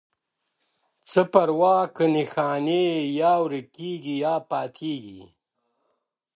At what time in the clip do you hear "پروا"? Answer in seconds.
1.31-1.77